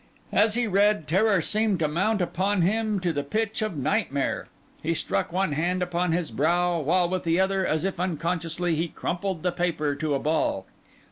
As 0.31 0.55
he 0.55 0.65
read, 0.65 1.07
terror 1.07 1.41
seemed 1.41 1.77
to 1.77 1.87
mount 1.87 2.23
upon 2.23 2.63
him 2.63 2.99
to 3.01 3.13
the 3.13 3.21
pitch 3.21 3.61
of 3.61 3.77
nightmare. 3.77 4.47
He 4.81 4.95
struck 4.95 5.31
one 5.31 5.51
hand 5.51 5.83
upon 5.83 6.11
his 6.11 6.31
brow, 6.31 6.79
while 6.79 7.07
with 7.07 7.23
the 7.23 7.39
other, 7.39 7.67
as 7.67 7.83
if 7.85 7.99
unconsciously, 7.99 8.73
he 8.75 8.87
crumpled 8.87 9.43
the 9.43 9.51
paper 9.51 9.93
to 9.93 10.15
a 10.15 10.19
ball. 10.19 10.65